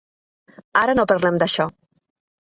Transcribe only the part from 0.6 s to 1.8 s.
Ara no parlem d’això.